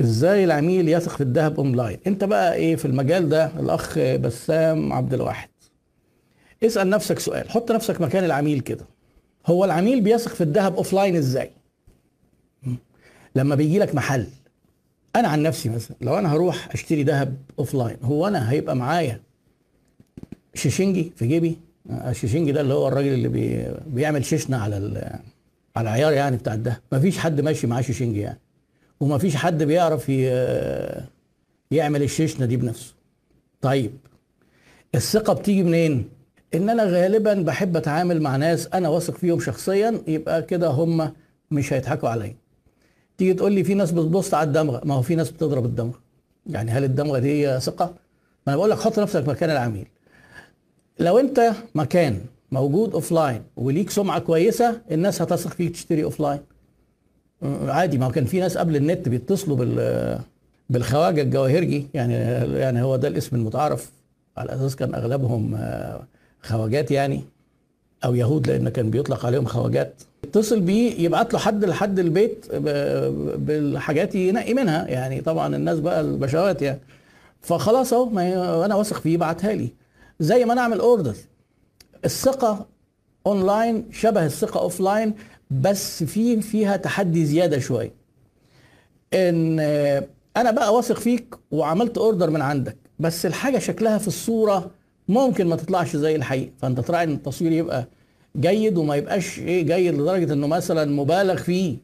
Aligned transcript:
إزاي 0.00 0.44
العميل 0.44 0.88
يثق 0.88 1.12
في 1.16 1.20
الذهب 1.20 1.60
اونلاين؟ 1.60 1.98
انت 2.06 2.24
بقى 2.24 2.54
إيه 2.54 2.76
في 2.76 2.84
المجال 2.84 3.28
ده؟ 3.28 3.46
الاخ 3.60 3.98
بسام 3.98 4.92
عبد 4.92 5.14
الواحد 5.14 5.48
اسأل 6.64 6.90
نفسك 6.90 7.18
سؤال 7.18 7.50
حط 7.50 7.72
نفسك 7.72 8.00
مكان 8.00 8.24
العميل 8.24 8.60
كده. 8.60 8.84
هو 9.46 9.64
العميل 9.64 10.00
بيثق 10.00 10.34
في 10.34 10.40
الذهب 10.40 10.76
offline 10.76 11.16
إزاي؟ 11.16 11.50
لما 13.36 13.54
بيجي 13.54 13.78
لك 13.78 13.94
محل 13.94 14.26
أنا 15.16 15.28
عن 15.28 15.42
نفسي 15.42 15.68
مثلا 15.68 15.96
لو 16.00 16.18
أنا 16.18 16.32
هروح 16.32 16.68
اشتري 16.72 17.02
ذهب 17.02 17.36
offline 17.58 17.96
هو 18.02 18.28
أنا 18.28 18.50
هيبقى 18.50 18.76
معايا 18.76 19.20
شيشنجي 20.54 21.12
في 21.16 21.26
جيبي؟ 21.26 21.56
الشيشنجي 21.90 22.52
ده 22.52 22.60
اللي 22.60 22.74
هو 22.74 22.88
الراجل 22.88 23.12
اللي 23.14 23.28
بي 23.28 23.66
بيعمل 23.86 24.24
شيشنا 24.24 24.56
على 24.62 24.74
على 25.76 25.88
العيار 25.88 26.12
يعني 26.12 26.36
بتاع 26.36 26.54
الذهب. 26.54 26.76
مفيش 26.92 27.18
حد 27.18 27.40
ماشي 27.40 27.66
معاه 27.66 27.80
شيشنجي 27.82 28.20
يعني. 28.20 28.38
ومفيش 29.02 29.36
حد 29.36 29.62
بيعرف 29.62 30.08
يعمل 31.70 32.02
الشيشنة 32.02 32.46
دي 32.46 32.56
بنفسه. 32.56 32.94
طيب 33.60 33.92
الثقة 34.94 35.32
بتيجي 35.32 35.62
منين؟ 35.62 36.08
إن 36.54 36.70
أنا 36.70 36.84
غالبا 36.84 37.34
بحب 37.34 37.76
أتعامل 37.76 38.22
مع 38.22 38.36
ناس 38.36 38.68
أنا 38.74 38.88
واثق 38.88 39.16
فيهم 39.16 39.40
شخصيا 39.40 40.02
يبقى 40.06 40.42
كده 40.42 40.68
هم 40.68 41.12
مش 41.50 41.72
هيضحكوا 41.72 42.08
عليا. 42.08 42.34
تيجي 43.18 43.34
تقول 43.34 43.52
لي 43.52 43.64
في 43.64 43.74
ناس 43.74 43.92
بتبص 43.92 44.34
على 44.34 44.46
الدمغة 44.46 44.80
ما 44.84 44.94
هو 44.94 45.02
في 45.02 45.14
ناس 45.14 45.30
بتضرب 45.30 45.64
الدمغة. 45.64 46.00
يعني 46.46 46.70
هل 46.70 46.84
الدمغة 46.84 47.18
دي 47.18 47.60
ثقة؟ 47.60 47.84
ما 48.46 48.52
أنا 48.52 48.56
بقول 48.56 48.70
لك 48.70 48.78
حط 48.78 48.98
نفسك 48.98 49.28
مكان 49.28 49.50
العميل. 49.50 49.86
لو 50.98 51.18
أنت 51.18 51.52
مكان 51.74 52.20
موجود 52.52 52.92
offline 52.94 53.42
وليك 53.56 53.90
سمعة 53.90 54.18
كويسة 54.18 54.80
الناس 54.90 55.22
هتثق 55.22 55.50
فيك 55.50 55.72
تشتري 55.72 56.04
offline 56.04 56.40
عادي 57.68 57.98
ما 57.98 58.10
كان 58.10 58.24
في 58.24 58.40
ناس 58.40 58.58
قبل 58.58 58.76
النت 58.76 59.08
بيتصلوا 59.08 59.56
بال 59.56 60.18
بالخواجة 60.70 61.22
الجواهرجي. 61.22 61.86
يعني 61.94 62.14
يعني 62.58 62.82
هو 62.82 62.96
ده 62.96 63.08
الاسم 63.08 63.36
المتعارف. 63.36 63.90
على 64.36 64.54
أساس 64.54 64.76
كان 64.76 64.94
أغلبهم 64.94 65.54
آه، 65.54 66.00
خواجات 66.42 66.90
يعني 66.90 67.22
أو 68.04 68.14
يهود 68.14 68.46
لأن 68.46 68.68
كان 68.68 68.90
بيطلق 68.90 69.26
عليهم 69.26 69.44
خواجات. 69.44 69.94
يتصل 70.24 70.60
بيه 70.60 71.00
يبعت 71.04 71.32
له 71.32 71.38
حد 71.38 71.64
لحد 71.64 71.98
البيت 71.98 72.46
بالحاجات 73.36 74.14
ينقي 74.14 74.54
منها. 74.54 74.86
يعني 74.88 75.20
طبعا 75.20 75.56
الناس 75.56 75.80
بقى 75.80 76.00
البشوات 76.00 76.62
يعني. 76.62 76.78
فخلاص 77.42 77.92
أهو 77.92 78.04
ما 78.08 78.64
أنا 78.64 78.74
واثق 78.74 79.00
فيه 79.00 79.16
بعتها 79.16 79.52
لي. 79.52 79.68
زي 80.20 80.44
ما 80.44 80.52
أنا 80.52 80.60
أعمل 80.60 80.80
order 80.80 81.14
الثقة 82.04 82.66
اونلاين 83.26 83.84
شبه 83.92 84.26
الثقة 84.26 84.60
offline 84.60 85.14
بس 85.60 86.04
في 86.04 86.40
فيها 86.40 86.76
تحدي 86.76 87.24
زيادة 87.26 87.58
شوية. 87.58 87.92
إن 89.14 89.60
أنا 90.36 90.50
بقى 90.50 90.74
واثق 90.74 90.98
فيك 90.98 91.34
وعملت 91.50 91.98
order 91.98 92.30
من 92.30 92.42
عندك 92.42 92.76
بس 92.98 93.26
الحاجة 93.26 93.58
شكلها 93.58 93.98
في 93.98 94.08
الصورة 94.08 94.70
ممكن 95.08 95.46
ما 95.46 95.56
تطلعش 95.56 95.96
زي 95.96 96.16
الحقيقة. 96.16 96.50
فأنت 96.58 96.80
تراعي 96.80 97.04
إن 97.04 97.12
التصوير 97.12 97.52
يبقى 97.52 97.88
جيد 98.36 98.78
وما 98.78 98.96
يبقاش 98.96 99.38
إيه 99.38 99.62
جيد 99.62 99.94
لدرجة 99.94 100.32
إنه 100.32 100.46
مثلا 100.46 100.90
مبالغ 100.90 101.36
فيه. 101.36 101.76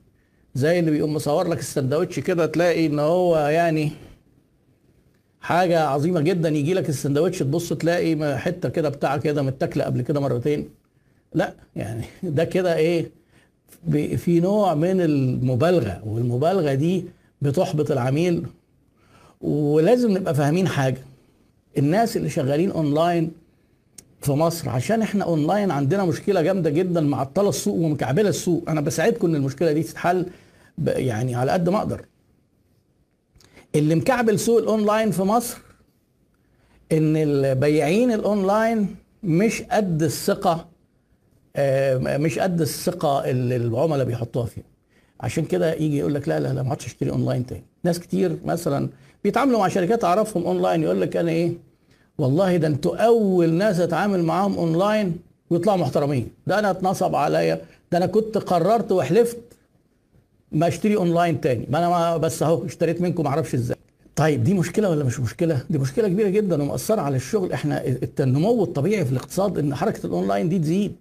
زي 0.55 0.79
اللي 0.79 0.91
بيقوم 0.91 1.15
مصور 1.15 1.49
لك 1.49 1.59
السندوتش 1.59 2.21
كده 2.21 2.47
تلاقي 2.47 2.87
إن 2.87 2.99
هو 2.99 3.39
يعني 3.39 3.93
حاجة 5.41 5.81
عظيمة 5.85 6.21
جدا. 6.21 6.49
يجي 6.49 6.75
لك 6.75 6.89
السندوتش 6.89 7.39
تبص 7.39 7.73
تلاقي 7.73 8.39
حتة 8.39 8.69
كده 8.69 8.89
بتاع 8.89 9.17
كده 9.17 9.43
متاكلة 9.43 9.85
قبل 9.85 10.03
كده 10.03 10.21
مرتين. 10.21 10.71
لا 11.35 11.55
يعني 11.77 12.05
ده 12.23 12.45
كده 12.45 12.77
إيه 12.77 13.18
في 14.17 14.41
نوع 14.41 14.75
من 14.75 15.01
المبالغة 15.01 16.03
والمبالغة 16.07 16.75
دي 16.75 17.05
بتحبط 17.43 17.91
العميل. 17.91 18.47
ولازم 19.41 20.11
نبقى 20.11 20.35
فاهمين 20.35 20.69
حاجة. 20.69 20.99
الناس 21.79 22.17
اللي 22.17 22.31
شغالين 22.31 22.71
اونلاين 22.71 23.31
في 24.21 24.33
مصر 24.33 24.69
عشان 24.69 25.03
إحنا 25.03 25.25
اونلاين 25.25 25.71
عندنا 25.71 26.05
مشكلة 26.05 26.43
جامدة 26.43 26.71
جدا 26.71 27.01
معطله 27.01 27.49
السوق 27.49 27.75
ومكعبلة 27.75 28.29
السوق. 28.29 28.65
أنا 28.69 28.81
بساعدكم 28.81 29.27
إن 29.27 29.35
المشكلة 29.35 29.73
دي 29.73 29.83
تتحل 29.83 30.27
يعني 30.87 31.35
على 31.35 31.53
قد 31.53 31.69
ما 31.69 31.79
أقدر. 31.79 32.05
اللي 33.75 33.95
مكعبل 33.95 34.39
سوق 34.39 34.59
الاونلاين 34.59 35.11
في 35.11 35.23
مصر 35.23 35.59
إن 36.93 37.17
البياعين 37.17 38.13
الاونلاين 38.13 38.97
مش 39.23 39.63
قد 39.63 40.03
الثقة 40.03 40.67
مش 42.19 42.39
قد 42.39 42.61
الثقة 42.61 43.31
اللي 43.31 43.57
العملاء 43.57 44.07
بيحطوها 44.07 44.47
فيها 44.47 44.65
عشان 45.21 45.45
كده 45.45 45.75
يجي 45.75 45.99
يقول 45.99 46.15
لك 46.15 46.29
لا 46.29 46.41
لا 46.41 46.53
لا 46.53 46.63
ما 46.63 46.71
عادش 46.71 46.87
اشتري 46.87 47.11
أونلاين 47.11 47.47
تاني. 47.47 47.65
ناس 47.85 48.01
كتير 48.01 48.37
مثلا 48.45 48.89
بيتعاملوا 49.25 49.59
مع 49.59 49.69
شركات 49.69 50.05
أعرفهم 50.05 50.47
أونلاين 50.47 50.83
يقول 50.83 51.01
لك 51.01 51.17
أنا 51.17 51.31
إيه؟ 51.31 51.53
والله 52.19 52.57
ده 52.57 52.67
أنتوا 52.67 52.97
أول 52.97 53.53
ناس 53.53 53.81
أتعامل 53.81 54.23
معاهم 54.23 54.59
أونلاين 54.59 55.17
ويطلعوا 55.51 55.79
محترمين. 55.79 56.29
ده 56.47 56.59
أنا 56.59 56.71
اتنصب 56.71 57.15
عليا 57.15 57.61
ده 57.93 57.99
أنا 57.99 58.07
كنت 58.07 58.39
قررت 58.39 58.93
وحلفت 58.93 59.39
ما 60.53 60.69
أشتري 60.69 60.97
أونلاين 60.97 61.41
تاني. 61.41 61.67
ما 61.71 61.79
أنا 61.79 61.89
ما 61.89 62.17
بس 62.17 62.43
أهو 62.43 62.67
اشتريت 62.67 63.01
منكم 63.01 63.23
ما 63.25 63.29
أعرفش 63.29 63.55
إزاي. 63.55 63.77
طيب 64.17 64.45
دي 64.45 64.55
مشكلة 64.55 64.91
ولا 64.91 65.05
مش 65.05 65.21
مشكلة؟ 65.21 65.63
دي 65.71 65.79
مشكلة 65.79 66.09
كبيرة 66.09 66.29
جدا 66.29 66.63
ومأثرة 66.63 67.01
على 67.01 67.17
الشغل. 67.17 67.53
إحنا 67.53 67.85
النمو 68.21 68.65
الطبيعي 68.65 69.05
في 69.05 69.13
الاقتصاد 69.13 69.59
إن 69.59 69.75
حركة 69.75 70.07
الأونلاين 70.07 70.49
دي 70.49 70.59
تزيد. 70.59 70.97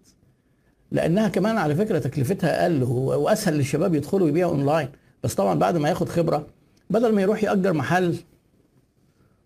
لأنها 0.92 1.28
كمان 1.28 1.58
على 1.58 1.76
فكرة 1.76 2.00
تكلفتها 2.00 2.64
أقل 2.64 2.84
وأسهل 2.84 3.54
للشباب 3.54 3.96
يدخلوا 3.96 4.28
يبيعوا 4.28 4.52
أونلاين. 4.52 4.90
بس 5.24 5.36
طبعا 5.36 5.60
بعد 5.60 5.78
ما 5.78 5.90
ياخد 5.90 6.10
خبرة 6.10 6.48
بدل 6.90 7.14
ما 7.14 7.22
يروح 7.22 7.44
يأجر 7.44 7.74
محل 7.74 8.16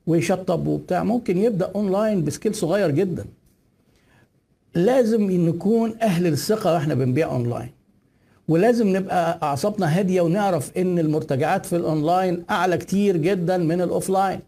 ويشطب 0.07 0.67
وبتاع 0.67 1.03
ممكن 1.03 1.37
يبدأ 1.37 1.71
online 1.75 2.23
ب 2.23 2.28
scale 2.28 2.55
صغير 2.55 2.91
جدا. 2.91 3.25
لازم 4.75 5.31
نكون 5.31 5.95
أهل 6.01 6.27
الثقة 6.27 6.73
وإحنا 6.73 6.93
بنبيع 6.93 7.31
أونلاين. 7.31 7.69
ولازم 8.47 8.97
نبقى 8.97 9.39
أعصابنا 9.43 9.99
هادية 9.99 10.21
ونعرف 10.21 10.77
إن 10.77 10.99
المرتجعات 10.99 11.65
في 11.65 11.75
الأونلاين 11.75 12.43
أعلى 12.49 12.77
كتير 12.77 13.17
جدا 13.17 13.57
من 13.57 13.81
ال 13.81 13.88
offline. 13.88 14.39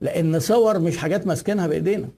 لأن 0.00 0.40
صور 0.40 0.78
مش 0.78 0.96
حاجات 0.96 1.26
ماسكينها 1.26 1.66
بإيدينا. 1.66 2.08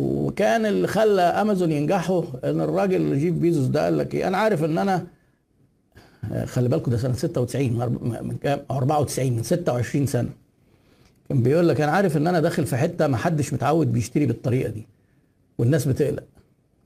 وكان 0.00 0.66
اللي 0.66 0.88
خلى 0.88 1.22
أمازون 1.22 1.72
ينجحوا 1.72 2.22
إن 2.44 2.60
الراجل 2.60 3.18
جيف 3.18 3.34
بيزوس 3.34 3.66
ده 3.66 3.84
قال 3.84 3.98
لك 3.98 4.14
إيه؟ 4.14 4.28
أنا 4.28 4.36
عارف 4.36 4.64
إن 4.64 4.78
أنا 4.78 5.06
خلي 6.44 6.68
بالكم 6.68 6.90
ده 6.90 6.96
سنة 6.96 7.12
96 7.12 7.70
من 8.22 8.36
كام؟ 8.42 8.60
94 8.70 9.32
من 9.32 9.42
26 9.42 10.06
سنة. 10.06 10.28
كان 11.28 11.42
بيقول 11.42 11.68
لك 11.68 11.80
أنا 11.80 11.92
عارف 11.92 12.16
إن 12.16 12.26
أنا 12.26 12.40
داخل 12.40 12.66
في 12.66 12.76
حتة 12.76 13.06
ما 13.06 13.16
حدش 13.16 13.52
متعود 13.52 13.92
بيشتري 13.92 14.26
بالطريقة 14.26 14.70
دي 14.70 14.86
والناس 15.58 15.88
بتقلق. 15.88 16.24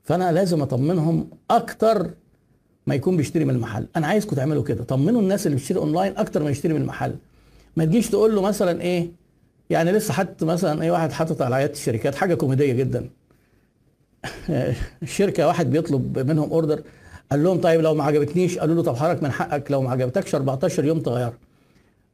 فأنا 0.05 0.33
لازم 0.33 0.63
أطمنهم 0.63 1.29
أكتر 1.51 2.11
ما 2.87 2.95
يكون 2.95 3.17
بيشتري 3.17 3.45
من 3.45 3.55
المحل. 3.55 3.87
أنا 3.97 4.07
عايزكم 4.07 4.37
تعملوا 4.37 4.63
كده. 4.63 4.85
طمنوا 4.85 5.21
الناس 5.21 5.47
اللي 5.47 5.57
بتشتري 5.57 5.79
أونلاين 5.79 6.17
أكتر 6.17 6.43
ما 6.43 6.51
يشتري 6.51 6.73
من 6.73 6.81
المحل. 6.81 7.15
ما 7.77 7.85
تجيش 7.85 8.11
تقول 8.11 8.35
له 8.35 8.43
مثلا 8.43 8.81
إيه؟ 8.81 9.09
يعني 9.75 9.93
لسه 9.93 10.15
حط 10.15 10.45
مثلا 10.45 10.83
أي 10.83 10.91
واحد 10.91 11.13
حاطط 11.13 11.43
على 11.43 11.55
عيادة 11.55 11.73
الشركات 11.73 12.15
حاجة 12.15 12.35
كوميدية 12.35 12.73
جدا. 12.73 13.11
الشركة 15.03 15.47
واحد 15.47 15.71
بيطلب 15.71 16.19
منهم 16.19 16.51
أوردر 16.51 16.83
قال 17.31 17.45
لهم 17.45 17.61
طيب 17.61 17.81
لو 17.81 17.95
ما 17.95 18.05
عجبتنيش 18.05 18.59
قالوا 18.59 18.75
له 18.75 18.83
طب 18.83 18.97
حضرتك 18.97 19.23
من 19.23 19.33
حقك 19.33 19.71
لو 19.71 19.83
ما 19.83 19.91
عجبتكش 19.91 20.35
14 20.35 20.85
يوم 20.85 21.01
تغيرها 21.01 21.39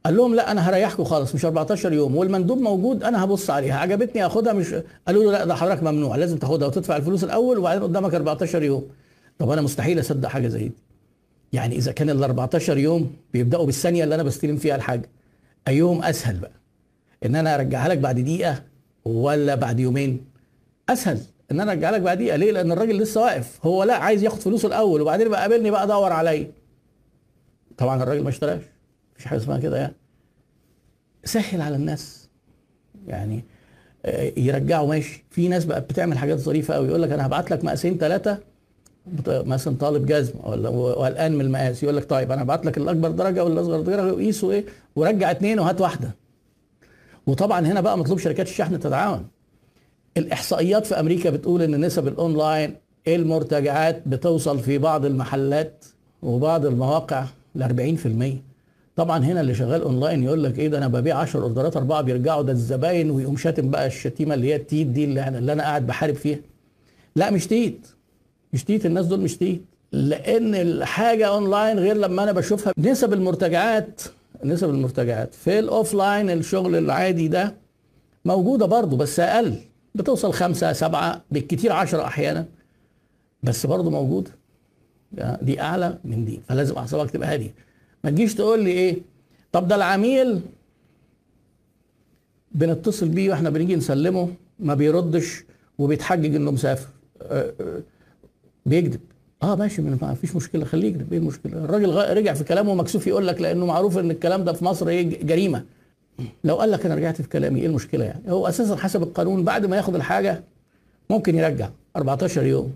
قال 0.05 0.17
لهم 0.17 0.35
لا 0.35 0.51
أنا 0.51 0.69
هريحكم 0.69 1.03
خالص 1.03 1.35
مش 1.35 1.45
14 1.45 1.93
يوم. 1.93 2.15
والمندوب 2.15 2.57
موجود 2.57 3.03
أنا 3.03 3.23
هبص 3.23 3.49
عليها. 3.49 3.75
عجبتني 3.79 4.25
اخدها 4.25 4.53
مش 4.53 4.75
قالوا 5.07 5.23
له 5.23 5.31
لا 5.31 5.45
ده 5.45 5.55
حضرتك 5.55 5.83
ممنوع 5.83 6.15
لازم 6.15 6.37
تاخدها 6.37 6.67
وتدفع 6.67 6.97
الفلوس 6.97 7.23
الأول 7.23 7.57
وبعدين 7.57 7.83
قدامك 7.83 8.13
14 8.13 8.63
يوم. 8.63 8.87
طب 9.39 9.49
أنا 9.49 9.61
مستحيل 9.61 9.99
أصدق 9.99 10.29
حاجة 10.29 10.47
زي 10.47 10.67
دي. 10.67 10.75
يعني 11.53 11.75
إذا 11.75 11.91
كان 11.91 12.09
ال 12.09 12.23
14 12.23 12.77
يوم 12.77 13.15
بيبدأوا 13.33 13.65
بالثانية 13.65 14.03
اللي 14.03 14.15
أنا 14.15 14.23
بستلم 14.23 14.57
فيها 14.57 14.75
الحاجة 14.75 15.09
أيهم 15.67 16.03
أسهل 16.03 16.37
بقى. 16.37 16.60
إن 17.25 17.35
أنا 17.35 17.55
أرجعها 17.55 17.89
لك 17.89 17.97
بعد 17.97 18.19
دقيقة 18.19 18.63
ولا 19.05 19.55
بعد 19.55 19.79
يومين؟ 19.79 20.25
أسهل. 20.89 21.19
إن 21.51 21.59
أنا 21.59 21.71
أرجعها 21.71 21.91
لك 21.91 22.01
بعد 22.01 22.17
دقيقة. 22.17 22.35
ليه؟ 22.35 22.51
لأن 22.51 22.71
الراجل 22.71 22.97
لسه 22.97 23.21
واقف. 23.21 23.59
هو 23.65 23.83
لا 23.83 23.95
عايز 23.97 24.23
ياخد 24.23 24.39
فلوسه 24.39 24.67
الأول 24.67 25.01
وبعدين 25.01 25.27
يبقى 25.27 25.41
قابلني 25.41 25.71
بقى 25.71 25.87
دور 25.87 26.13
عليا. 26.13 26.51
طبعا 27.77 28.03
الراجل 28.03 28.23
ما 28.23 28.29
اشتراش. 28.29 28.61
مفيش 29.13 29.25
حاجة 29.25 29.39
اسمها 29.39 29.59
كده 29.59 29.77
يعني. 29.77 29.93
سهل 31.23 31.61
على 31.61 31.75
الناس. 31.75 32.29
يعني 33.07 33.43
آه، 34.05 34.31
يرجعوا 34.37 34.87
ماشي. 34.87 35.25
في 35.29 35.47
ناس 35.47 35.65
بقى 35.65 35.81
بتعمل 35.81 36.17
حاجات 36.17 36.37
ظريفة 36.39 36.73
قوي 36.73 36.87
يقول 36.87 37.01
لك 37.01 37.11
أنا 37.11 37.25
هبعت 37.25 37.51
لك 37.51 37.63
مقاسين 37.65 37.97
ثلاثة 37.97 38.37
مثلا 39.27 39.75
طالب 39.77 40.05
جزم 40.05 40.33
ولا 40.43 40.69
وقلقان 40.69 41.31
من 41.35 41.41
المقاس. 41.41 41.83
يقول 41.83 41.97
لك 41.97 42.09
طيب 42.09 42.31
أنا 42.31 42.41
هبعت 42.41 42.65
لك 42.65 42.77
الأكبر 42.77 43.11
درجة 43.11 43.43
والأصغر 43.43 43.81
درجة 43.81 44.13
وقيسه 44.13 44.51
إيه؟ 44.51 44.65
ورجع 44.95 45.31
اثنين 45.31 45.59
وهات 45.59 45.81
واحدة. 45.81 46.15
وطبعا 47.27 47.59
هنا 47.67 47.81
بقى 47.81 47.97
مطلوب 47.97 48.19
شركات 48.19 48.47
الشحن 48.47 48.79
تتعاون 48.79 49.27
الإحصائيات 50.17 50.85
في 50.85 50.99
أمريكا 50.99 51.29
بتقول 51.29 51.61
إن 51.61 51.85
نسب 51.85 52.07
الأونلاين 52.07 52.75
المرتجعات 53.07 54.07
بتوصل 54.07 54.59
في 54.59 54.77
بعض 54.77 55.05
المحلات 55.05 55.85
وبعض 56.21 56.65
المواقع 56.65 57.25
ل 57.55 57.63
40% 57.97 58.37
طبعا 58.95 59.19
هنا 59.25 59.41
اللي 59.41 59.53
شغال 59.55 59.81
أونلاين 59.81 60.23
يقول 60.23 60.43
لك 60.43 60.59
إيه 60.59 60.67
ده 60.67 60.77
أنا 60.77 60.87
ببيع 60.87 61.17
10 61.17 61.41
order 61.41 61.71
ات 61.71 61.77
أربعة 61.77 62.01
بيرجعوا 62.01 62.41
ده 62.43 62.51
الزباين 62.51 63.11
ويقوم 63.11 63.37
شاتم 63.37 63.69
بقى 63.69 63.87
الشتيمة 63.87 64.33
اللي 64.35 64.47
هي 64.47 64.55
التيت 64.55 64.87
دي 64.87 65.03
اللي, 65.03 65.23
أنا- 65.25 65.27
اللي 65.27 65.53
أنا 65.53 65.63
قاعد 65.63 65.87
بحارب 65.87 66.15
فيها. 66.15 66.39
لا 67.15 67.31
مش 67.31 67.47
تيت. 67.47 67.87
مش 68.53 68.63
تيت 68.63 68.85
الناس 68.85 69.05
دول 69.05 69.19
مش 69.19 69.37
تيت. 69.37 69.61
لأن 69.91 70.55
الحاجة 70.55 71.27
أونلاين 71.27 71.79
غير 71.79 71.97
لما 71.97 72.23
أنا 72.23 72.31
بشوفها. 72.31 72.73
نسب 72.77 73.13
المرتجعات 73.13 74.01
نسب 74.43 74.69
المرتجعات. 74.69 75.33
في 75.33 75.59
ال 75.59 75.68
offline 75.68 76.29
الشغل 76.29 76.75
العادي 76.75 77.27
ده 77.27 77.55
موجودة 78.25 78.65
برضه 78.65 78.97
بس 78.97 79.19
أقل. 79.19 79.55
بتوصل 79.95 80.33
خمسة 80.33 80.73
سبعة 80.73 81.21
بالكتير 81.31 81.71
عشرة 81.71 82.03
أحيانا 82.05 82.45
بس 83.43 83.65
برضه 83.65 83.89
موجودة. 83.89 84.31
يعني 85.17 85.45
دي 85.45 85.61
أعلى 85.61 85.97
من 86.03 86.25
دي. 86.25 86.41
فلازم 86.49 86.75
أعصابك 86.75 87.11
تبقى 87.11 87.33
هادية. 87.33 87.53
ما 88.03 88.09
تجيش 88.09 88.35
تقول 88.35 88.63
لي 88.63 88.71
إيه؟ 88.71 88.97
طب 89.51 89.67
ده 89.67 89.75
العميل 89.75 90.41
بنتصل 92.51 93.09
بيه 93.09 93.29
وإحنا 93.29 93.49
بنيجي 93.49 93.75
نسلمه 93.75 94.29
ما 94.59 94.73
بيردش 94.73 95.43
وبيتحجج 95.77 96.35
إنه 96.35 96.51
مسافر. 96.51 96.87
آه، 97.21 97.53
آه، 97.61 97.81
بيكذب. 98.65 98.99
آه 99.43 99.55
ماشي 99.55 99.81
ما 99.81 100.13
فيش 100.13 100.35
مشكلة 100.35 100.65
خليه 100.65 100.87
يكذب 100.89 101.13
إيه 101.13 101.19
المشكلة 101.19 101.53
الراجل 101.65 102.17
رجع 102.17 102.33
في 102.33 102.43
كلامه 102.43 102.75
مكسوف 102.75 103.07
يقول 103.07 103.27
لك 103.27 103.41
لأنه 103.41 103.65
معروف 103.65 103.97
إن 103.97 104.11
الكلام 104.11 104.43
ده 104.43 104.53
في 104.53 104.65
مصر 104.65 104.87
إيه 104.87 105.23
جريمة. 105.23 105.63
لو 106.43 106.55
قال 106.55 106.71
لك 106.71 106.85
أنا 106.85 106.95
رجعت 106.95 107.21
في 107.21 107.27
كلامي 107.29 107.59
إيه 107.59 107.67
المشكلة 107.67 108.05
يعني؟ 108.05 108.31
هو 108.31 108.47
أساسا 108.47 108.75
حسب 108.75 109.03
القانون 109.03 109.43
بعد 109.43 109.65
ما 109.65 109.77
ياخد 109.77 109.95
الحاجة 109.95 110.43
ممكن 111.09 111.35
يرجع 111.35 111.69
14 111.95 112.43
يوم. 112.43 112.73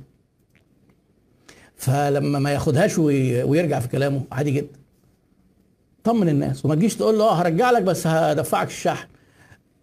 فلما 1.75 2.39
ما 2.39 2.51
ياخدهاش 2.51 2.97
وي- 2.97 3.43
ويرجع 3.43 3.79
في 3.79 3.87
كلامه 3.87 4.21
عادي 4.31 4.51
جدا. 4.51 4.67
طمن 6.03 6.29
الناس 6.29 6.65
وما 6.65 6.75
تجيش 6.75 6.95
تقول 6.95 7.17
له 7.17 7.23
آه 7.25 7.33
هرجع 7.33 7.71
لك 7.71 7.81
بس 7.83 8.07
هدفعك 8.07 8.67
الشحن. 8.67 9.07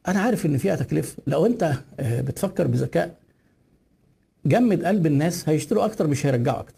أنا 0.08 0.20
عارف 0.20 0.46
إن 0.46 0.56
فيها 0.58 0.76
تكلفة. 0.76 1.16
لو 1.26 1.46
أنت 1.46 1.72
آه، 2.00 2.20
بتفكر 2.20 2.66
بذكاء 2.66 3.14
جمد 4.46 4.84
قلب 4.84 5.06
الناس 5.06 5.48
هيشتروا 5.48 5.84
أكتر 5.84 6.06
مش 6.06 6.26
هيرجعوا 6.26 6.60
أكتر. 6.60 6.74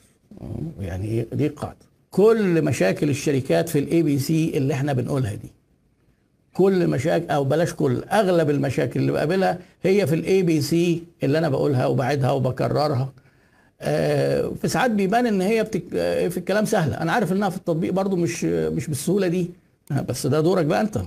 يعني 0.81 1.27
دي 1.33 1.49
قاعدة 1.49 1.77
كل 2.11 2.63
مشاكل 2.63 3.11
الشركات 3.11 3.69
في 3.69 3.79
ال 3.79 4.03
ABC 4.03 4.53
اللي 4.57 4.75
إحنا 4.75 4.93
بنقولها 4.93 5.35
دي 5.35 5.53
كل 6.55 6.87
مشاكل 6.89 7.31
أو 7.31 7.45
بلاش 7.45 7.75
كل 7.75 8.03
أغلب 8.05 8.51
المشاكل 8.51 9.01
اللي 9.01 9.13
بقابلها 9.13 9.59
هي 9.83 10.07
في 10.07 10.15
ال 10.15 10.43
ABC 10.43 11.03
اللي 11.23 11.39
أنا 11.39 11.49
بقولها 11.49 11.87
وبعيدها 11.87 12.31
وبكررها. 12.31 13.13
آه، 13.81 14.53
في 14.63 14.69
ساعات 14.69 14.91
بيبان 14.91 15.27
إن 15.27 15.41
هي 15.41 15.63
بتك... 15.65 15.83
آه، 15.95 16.29
في 16.29 16.37
الكلام 16.39 16.65
سهلة. 16.65 16.95
أنا 17.01 17.13
عارف 17.13 17.33
إنها 17.33 17.49
في 17.49 17.57
التطبيق 17.57 17.93
برضو 17.93 18.17
مش 18.17 18.45
مش 18.45 18.87
بالسهولة 18.87 19.29
دي. 19.29 19.51
آه، 19.93 20.01
بس 20.01 20.27
ده 20.27 20.41
دورك 20.41 20.65
بقى 20.67 20.81
أنت. 20.81 20.99